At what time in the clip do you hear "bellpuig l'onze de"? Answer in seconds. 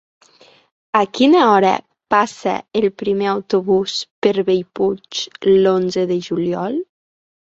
4.47-6.19